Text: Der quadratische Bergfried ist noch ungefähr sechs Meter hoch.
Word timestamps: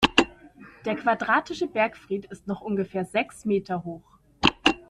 Der 0.85 0.95
quadratische 0.95 1.67
Bergfried 1.67 2.25
ist 2.25 2.47
noch 2.47 2.61
ungefähr 2.61 3.05
sechs 3.05 3.45
Meter 3.45 3.83
hoch. 3.83 4.17